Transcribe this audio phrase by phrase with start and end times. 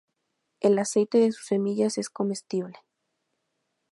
[0.61, 2.73] El aceite de sus semillas es comestible.